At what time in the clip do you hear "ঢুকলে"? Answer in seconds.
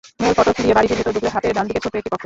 1.15-1.33